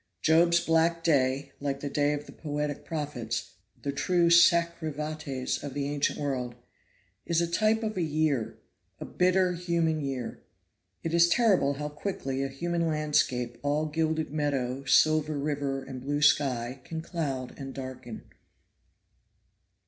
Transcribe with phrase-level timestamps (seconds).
[0.23, 3.51] Job's black day, like the day of the poetic prophets
[3.83, 6.55] the true sacri vates of the ancient world
[7.27, 8.57] is a type of a year
[8.99, 10.41] a bitter human year.
[11.03, 16.23] It is terrible how quickly a human landscape all gilded meadow, silver river and blue
[16.23, 18.23] sky can cloud and darken.